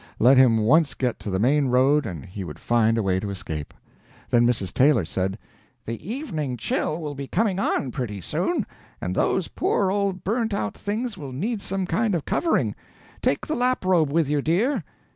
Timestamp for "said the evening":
5.05-6.57